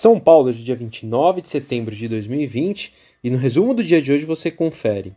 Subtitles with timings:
[0.00, 2.90] São Paulo, de dia 29 de setembro de 2020,
[3.22, 5.12] e no resumo do dia de hoje você confere.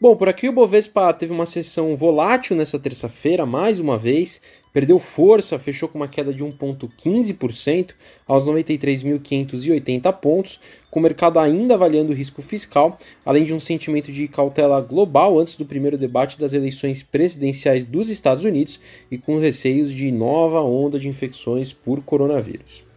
[0.00, 4.40] Bom, por aqui o Bovespa teve uma sessão volátil nessa terça-feira, mais uma vez,
[4.72, 7.90] perdeu força, fechou com uma queda de 1,15%
[8.24, 10.60] aos 93.580 pontos,
[10.92, 15.40] com o mercado ainda avaliando o risco fiscal, além de um sentimento de cautela global
[15.40, 18.78] antes do primeiro debate das eleições presidenciais dos Estados Unidos
[19.10, 22.88] e com receios de nova onda de infecções por coronavírus.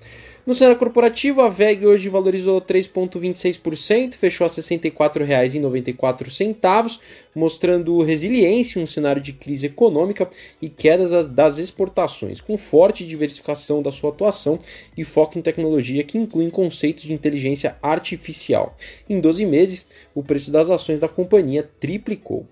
[0.46, 6.99] No cenário corporativo, a VEG hoje valorizou 3,26%, fechou a R$ 64,94,
[7.34, 10.30] mostrando resiliência em um cenário de crise econômica
[10.62, 14.59] e quedas das exportações, com forte diversificação da sua atuação
[14.98, 18.76] e foco em tecnologia que incluem conceitos de inteligência artificial.
[19.10, 22.46] Em 12 meses, o preço das ações da companhia triplicou.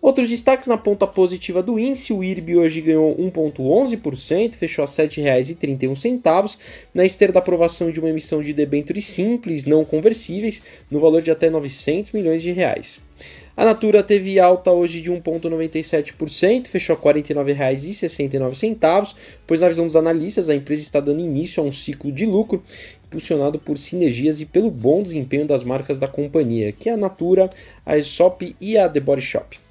[0.00, 4.92] Outros destaques na ponta positiva do índice, o IRB hoje ganhou 1,11%, fechou a R$
[4.92, 6.58] 7,31,
[6.94, 11.30] na esteira da aprovação de uma emissão de debêntures simples, não conversíveis, no valor de
[11.30, 13.00] até 900 milhões de reais.
[13.56, 19.14] A Natura teve alta hoje de 1,97%, fechou a R$ 49,69,
[19.46, 22.62] pois na visão dos analistas a empresa está dando início a um ciclo de lucro
[23.06, 27.48] impulsionado por sinergias e pelo bom desempenho das marcas da companhia, que é a Natura,
[27.84, 29.65] a Aesop e a The Body Shop.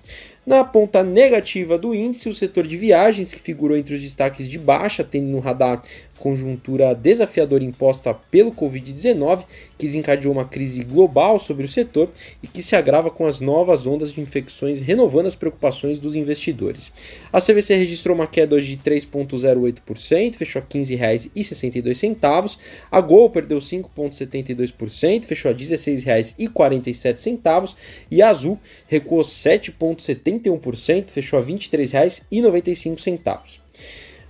[0.46, 4.60] Na ponta negativa do índice, o setor de viagens, que figurou entre os destaques de
[4.60, 5.82] baixa, tendo no radar
[6.20, 9.44] conjuntura desafiadora imposta pelo Covid-19,
[9.78, 12.10] que desencadeou uma crise global sobre o setor
[12.42, 16.92] e que se agrava com as novas ondas de infecções, renovando as preocupações dos investidores.
[17.32, 22.58] A CVC registrou uma queda hoje de 3,08%, fechou a R$ 15,62.
[22.92, 27.76] A Gol perdeu 5,72%, fechou a R$ 16,47.
[28.10, 33.60] E a Azul recuou 7,71%, fechou a R$ 23,95.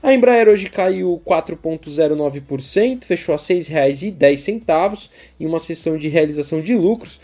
[0.06, 6.76] A Embraer hoje caiu 4,09%, fechou a R$ 6,10 em uma sessão de realização de
[6.76, 7.20] lucros,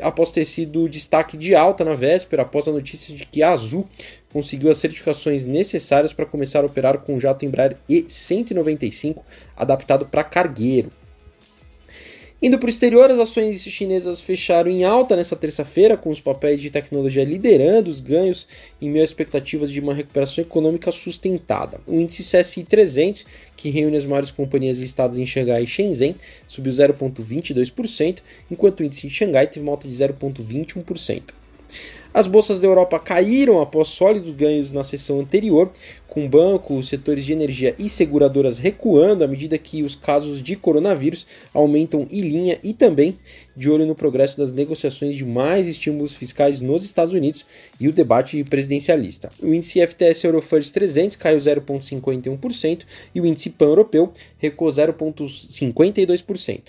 [0.00, 3.86] após ter sido destaque de alta na véspera, após a notícia de que a Azul
[4.32, 9.22] conseguiu as certificações necessárias para começar a operar com o jato Embraer E195
[9.54, 10.90] adaptado para cargueiro.
[12.44, 16.60] Indo para o exterior, as ações chinesas fecharam em alta nesta terça-feira, com os papéis
[16.60, 18.46] de tecnologia liderando os ganhos
[18.82, 21.80] em meio a expectativas de uma recuperação econômica sustentada.
[21.86, 23.24] O índice CSI 300,
[23.56, 26.16] que reúne as maiores companhias listadas em Xangai e Shenzhen,
[26.46, 28.18] subiu 0,22%,
[28.50, 31.22] enquanto o índice de Xangai teve uma alta de 0,21%.
[32.14, 35.72] As bolsas da Europa caíram após sólidos ganhos na sessão anterior,
[36.06, 41.26] com bancos, setores de energia e seguradoras recuando à medida que os casos de coronavírus
[41.52, 43.18] aumentam em linha e também
[43.56, 47.44] de olho no progresso das negociações de mais estímulos fiscais nos Estados Unidos
[47.80, 49.28] e o debate presidencialista.
[49.42, 52.82] O índice FTS Eurofunds 300 caiu 0,51%
[53.12, 56.60] e o índice pan-europeu recuou 0,52%.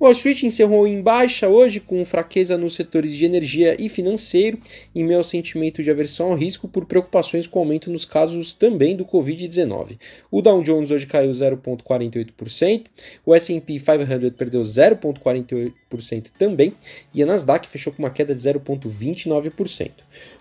[0.00, 4.58] Wall Street encerrou em baixa hoje com fraqueza nos setores de energia e financeiro,
[5.04, 8.96] meio ao sentimento de aversão ao risco por preocupações com o aumento nos casos também
[8.96, 9.98] do Covid-19.
[10.30, 12.86] O Dow Jones hoje caiu 0,48%,
[13.24, 16.72] o S&P 500 perdeu 0,48% também
[17.14, 19.90] e a Nasdaq fechou com uma queda de 0,29%.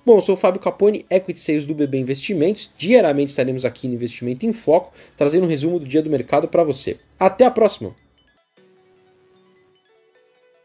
[0.05, 2.71] Bom, eu sou o Fábio Capone, Equity Sales do BB Investimentos.
[2.77, 6.63] Diariamente estaremos aqui no Investimento em Foco, trazendo um resumo do dia do mercado para
[6.63, 6.97] você.
[7.19, 8.06] Até a próxima!